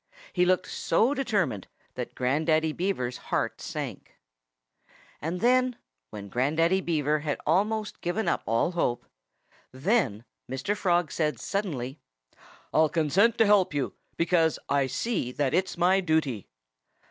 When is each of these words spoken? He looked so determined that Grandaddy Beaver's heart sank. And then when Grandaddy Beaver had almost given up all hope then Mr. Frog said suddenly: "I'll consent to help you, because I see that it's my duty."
He 0.33 0.47
looked 0.47 0.65
so 0.67 1.13
determined 1.13 1.67
that 1.93 2.15
Grandaddy 2.15 2.73
Beaver's 2.75 3.17
heart 3.29 3.61
sank. 3.61 4.17
And 5.21 5.41
then 5.41 5.75
when 6.09 6.27
Grandaddy 6.27 6.81
Beaver 6.83 7.19
had 7.19 7.37
almost 7.45 8.01
given 8.01 8.27
up 8.27 8.41
all 8.47 8.71
hope 8.71 9.05
then 9.71 10.25
Mr. 10.49 10.75
Frog 10.75 11.11
said 11.11 11.39
suddenly: 11.39 11.99
"I'll 12.73 12.89
consent 12.89 13.37
to 13.37 13.45
help 13.45 13.75
you, 13.75 13.93
because 14.17 14.57
I 14.69 14.87
see 14.87 15.31
that 15.33 15.53
it's 15.53 15.77
my 15.77 15.99
duty." 16.01 16.47